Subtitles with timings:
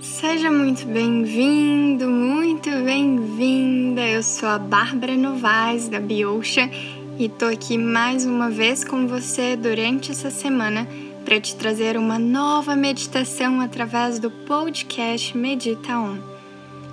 [0.00, 4.00] Seja muito bem-vindo, muito bem-vinda.
[4.00, 6.70] Eu sou a Bárbara Novaes da Biocha
[7.18, 10.88] e tô aqui mais uma vez com você durante essa semana
[11.22, 16.16] para te trazer uma nova meditação através do podcast Medita On.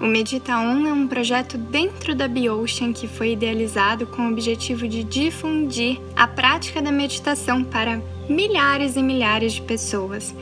[0.02, 4.86] O Medita On é um projeto dentro da Biocean que foi idealizado com o objetivo
[4.86, 10.36] de difundir a prática da meditação para milhares e milhares de pessoas.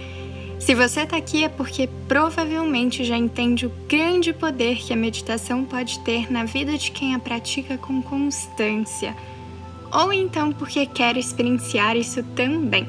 [0.60, 5.64] Se você está aqui é porque provavelmente já entende o grande poder que a meditação
[5.64, 9.16] pode ter na vida de quem a pratica com constância,
[9.92, 12.88] ou então porque quer experienciar isso também.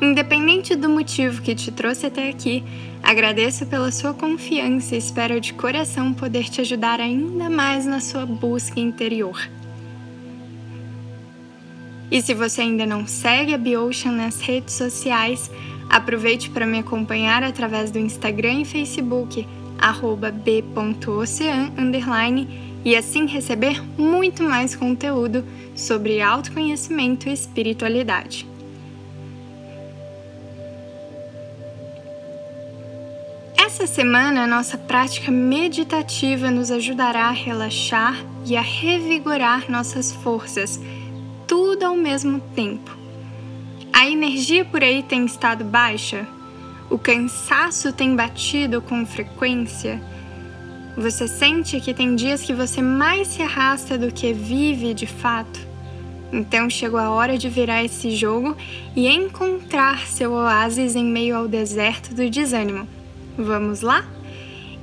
[0.00, 2.64] Independente do motivo que te trouxe até aqui,
[3.02, 8.24] agradeço pela sua confiança e espero de coração poder te ajudar ainda mais na sua
[8.24, 9.48] busca interior.
[12.10, 15.50] E se você ainda não segue a Biocean nas redes sociais,
[15.88, 19.46] Aproveite para me acompanhar através do Instagram e Facebook,
[20.44, 21.72] b.ocean,
[22.84, 28.46] e assim receber muito mais conteúdo sobre autoconhecimento e espiritualidade.
[33.56, 40.80] Essa semana, nossa prática meditativa nos ajudará a relaxar e a revigorar nossas forças,
[41.46, 42.97] tudo ao mesmo tempo.
[43.92, 46.26] A energia por aí tem estado baixa?
[46.90, 50.00] O cansaço tem batido com frequência?
[50.96, 55.60] Você sente que tem dias que você mais se arrasta do que vive de fato?
[56.32, 58.56] Então chegou a hora de virar esse jogo
[58.94, 62.86] e encontrar seu oásis em meio ao deserto do desânimo.
[63.36, 64.04] Vamos lá?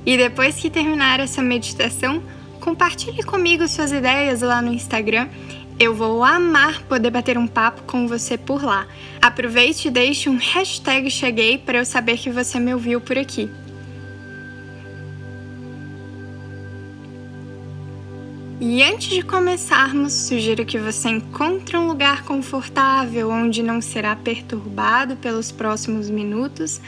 [0.04, 2.22] E depois que terminar essa meditação,
[2.60, 5.28] compartilhe comigo suas ideias lá no Instagram
[5.78, 8.86] eu vou amar poder bater um papo com você por lá.
[9.20, 13.50] Aproveite e deixe um hashtag Cheguei para eu saber que você me ouviu por aqui.
[18.58, 25.14] E antes de começarmos, sugiro que você encontre um lugar confortável onde não será perturbado
[25.16, 26.80] pelos próximos minutos,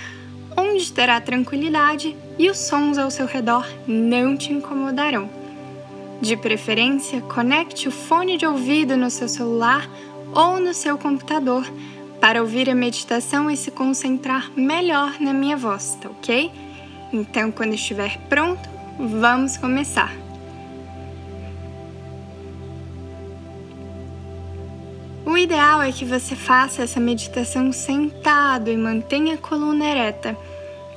[0.56, 5.28] onde terá tranquilidade e os sons ao seu redor não te incomodarão.
[6.20, 9.88] De preferência, conecte o fone de ouvido no seu celular
[10.34, 11.64] ou no seu computador
[12.20, 16.50] para ouvir a meditação e se concentrar melhor na minha voz, tá ok?
[17.12, 18.68] Então, quando estiver pronto,
[18.98, 20.12] vamos começar.
[25.24, 30.36] O ideal é que você faça essa meditação sentado e mantenha a coluna ereta,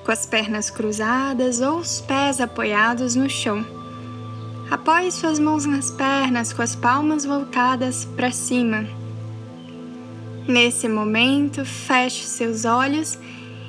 [0.03, 3.80] com as pernas cruzadas ou os pés apoiados no chão.
[4.71, 8.87] Apoie suas mãos nas pernas com as palmas voltadas para cima.
[10.47, 13.19] Nesse momento, feche seus olhos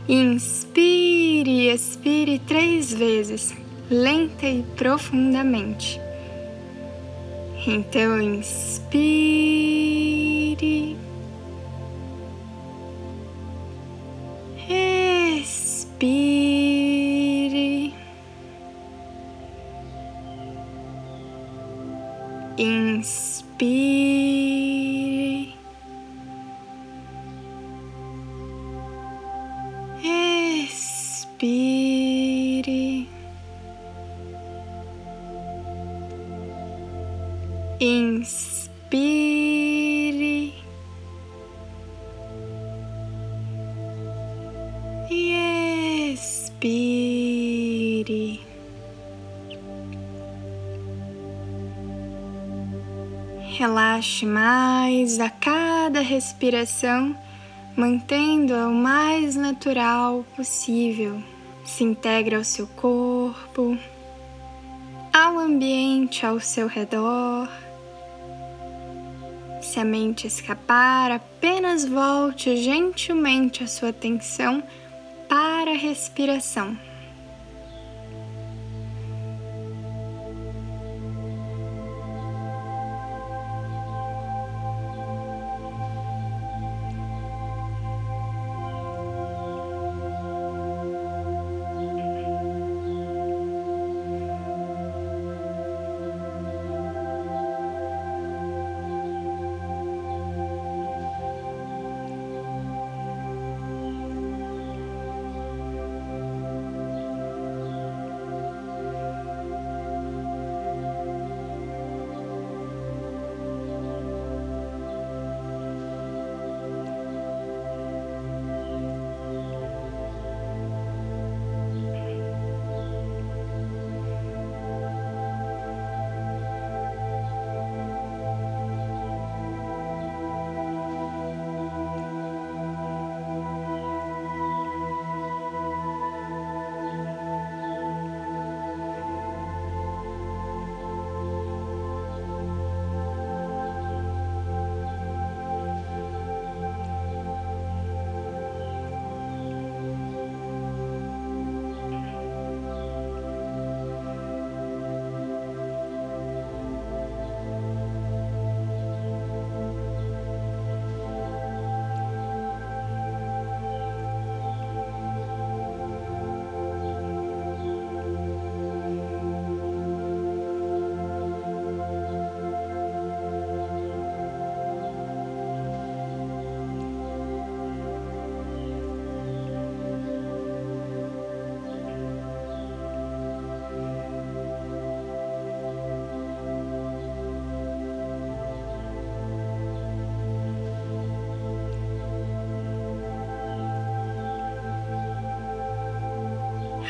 [0.06, 3.52] e inspire e expire três vezes,
[3.90, 6.00] lenta e profundamente.
[7.66, 9.36] Então, inspire.
[15.36, 16.71] Expire.
[22.58, 23.42] Inspire.
[54.02, 57.16] Relaxe mais a cada respiração,
[57.76, 61.22] mantendo-a o mais natural possível.
[61.64, 63.78] Se integre ao seu corpo,
[65.12, 67.48] ao ambiente ao seu redor.
[69.60, 74.64] Se a mente escapar, apenas volte gentilmente a sua atenção
[75.28, 76.76] para a respiração.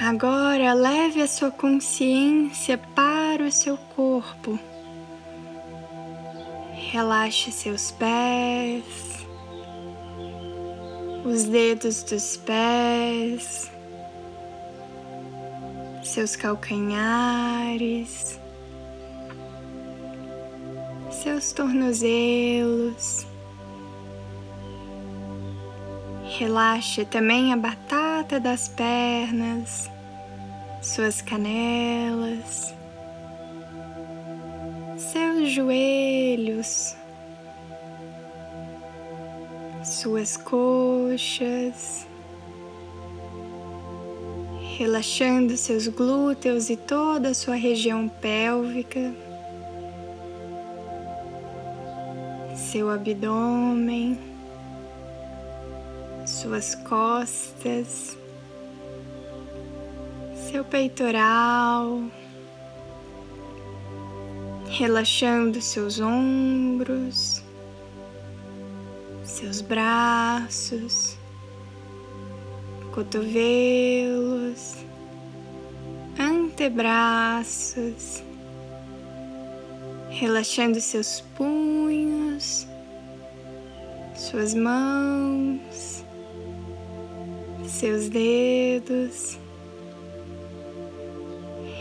[0.04, 4.58] Agora leve a sua consciência para o seu corpo.
[6.90, 8.82] Relaxe seus pés,
[11.24, 13.70] os dedos dos pés,
[16.02, 18.40] seus calcanhares,
[21.12, 23.24] seus tornozelos.
[26.38, 29.91] Relaxe também a batata das pernas,
[30.82, 32.74] suas canelas,
[34.98, 36.96] seus joelhos,
[39.84, 42.04] suas coxas,
[44.76, 49.14] relaxando seus glúteos e toda a sua região pélvica,
[52.56, 54.18] seu abdômen,
[56.26, 58.20] suas costas
[60.52, 62.02] seu peitoral,
[64.68, 67.42] relaxando seus ombros,
[69.24, 71.16] seus braços,
[72.94, 74.76] cotovelos,
[76.20, 78.22] antebraços,
[80.10, 82.66] relaxando seus punhos,
[84.14, 86.04] suas mãos,
[87.66, 89.40] seus dedos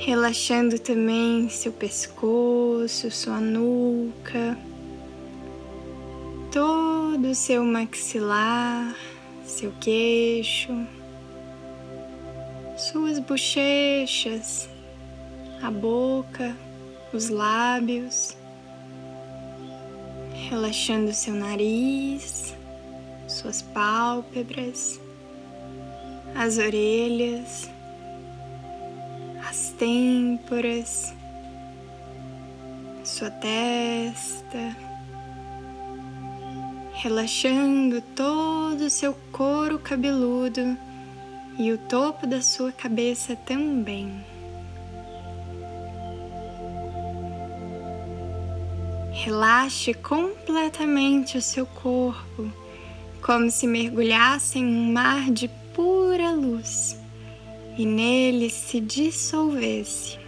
[0.03, 4.57] relaxando também seu pescoço, sua nuca,
[6.51, 8.95] todo o seu maxilar,
[9.45, 10.71] seu queixo,
[12.75, 14.67] suas bochechas,
[15.61, 16.57] a boca,
[17.13, 18.35] os lábios,
[20.49, 22.55] relaxando seu nariz,
[23.27, 24.99] suas pálpebras,
[26.33, 27.70] as orelhas
[29.51, 31.13] as têmporas,
[33.03, 34.77] sua testa,
[36.93, 40.77] relaxando todo o seu couro cabeludo
[41.59, 44.23] e o topo da sua cabeça também.
[49.11, 52.49] Relaxe completamente o seu corpo,
[53.21, 57.00] como se mergulhasse em um mar de pura luz
[57.81, 60.20] e nele se dissolvesse.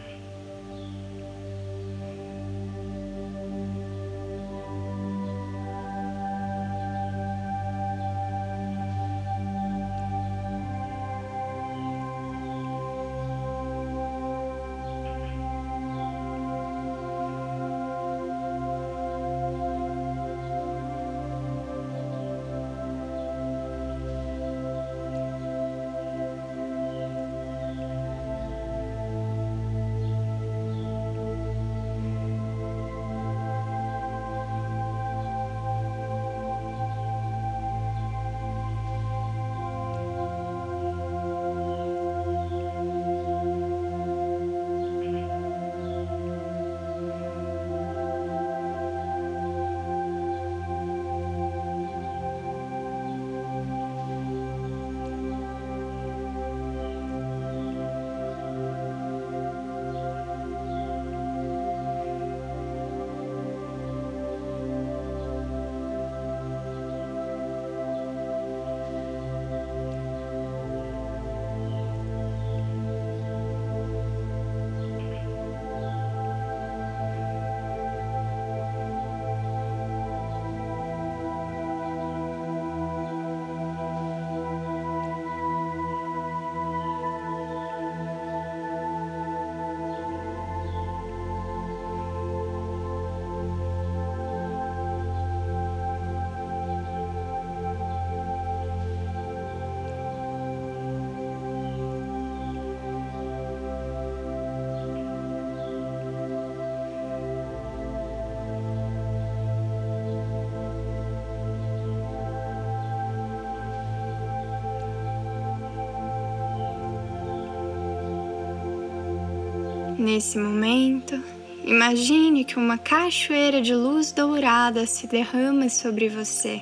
[120.03, 121.23] Nesse momento,
[121.63, 126.61] imagine que uma cachoeira de luz dourada se derrama sobre você,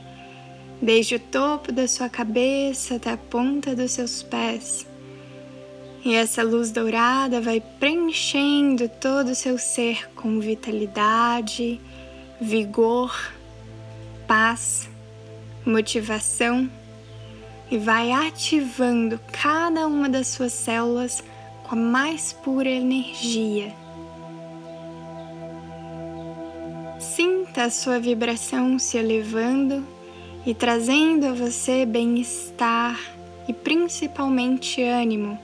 [0.79, 4.86] desde o topo da sua cabeça até a ponta dos seus pés.
[6.05, 11.81] E essa luz dourada vai preenchendo todo o seu ser com vitalidade,
[12.39, 13.33] vigor,
[14.27, 14.88] paz,
[15.65, 16.69] motivação
[17.71, 21.24] e vai ativando cada uma das suas células
[21.72, 23.74] a mais pura energia.
[27.00, 29.88] Sinta a sua vibração se elevando
[30.46, 33.00] e trazendo a você bem-estar
[33.48, 35.40] e principalmente ânimo,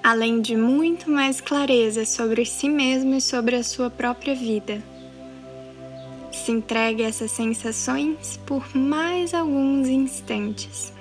[0.00, 4.80] além de muito mais clareza sobre si mesmo e sobre a sua própria vida.
[6.30, 10.96] Se entregue a essas sensações por mais alguns instantes.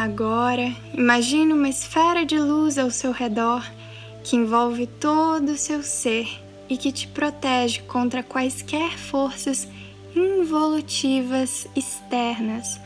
[0.00, 3.62] Agora, imagine uma esfera de luz ao seu redor
[4.24, 6.26] que envolve todo o seu ser
[6.70, 9.68] e que te protege contra quaisquer forças
[10.16, 12.80] involutivas externas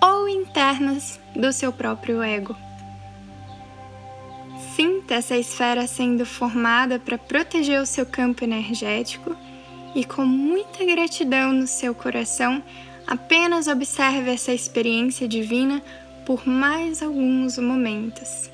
[0.00, 2.56] ou internas do seu próprio ego.
[4.76, 9.34] Sinta essa esfera sendo formada para proteger o seu campo energético
[9.96, 12.62] e, com muita gratidão no seu coração,
[13.04, 15.82] apenas observe essa experiência divina
[16.24, 18.51] por mais alguns momentos.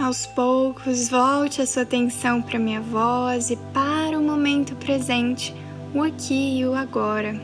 [0.00, 5.54] Aos poucos, volte a sua atenção para minha voz e para o momento presente,
[5.94, 7.40] o aqui e o agora.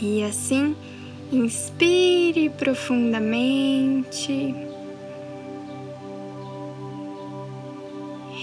[0.00, 0.76] E assim,
[1.32, 4.54] inspire profundamente.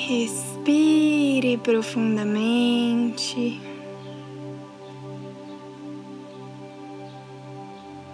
[0.08, 3.62] Respire profundamente.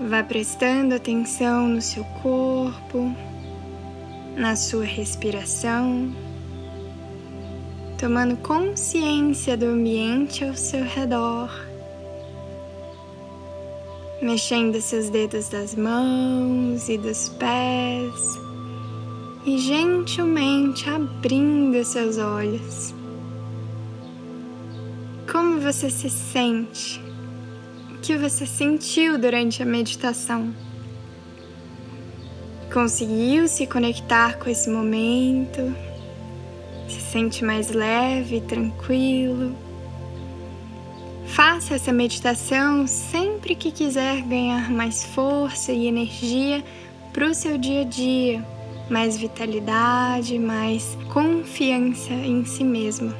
[0.01, 3.15] Vá prestando atenção no seu corpo,
[4.36, 6.13] na sua respiração,
[7.98, 11.50] tomando consciência do ambiente ao seu redor,
[14.22, 18.46] mexendo seus dedos das mãos e dos pés
[19.46, 22.94] e gentilmente abrindo seus olhos.
[25.32, 27.00] Como você se sente?
[27.92, 30.53] O que você sentiu durante a meditação?
[32.75, 35.74] Conseguiu se conectar com esse momento?
[36.90, 39.55] Se sente mais leve, tranquilo?
[41.25, 46.61] Faça essa meditação sempre que quiser ganhar mais força e energia
[47.14, 48.46] para o seu dia a dia
[48.90, 53.14] mais vitalidade, mais confiança em si mesmo.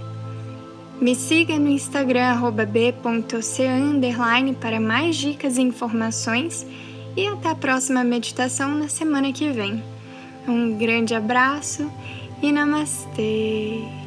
[1.00, 4.02] Me siga no Instagram b.ocean
[4.60, 6.68] para mais dicas e informações
[7.16, 9.84] e até a próxima meditação na semana que vem.
[10.48, 11.92] Um grande abraço
[12.42, 14.05] e namastê!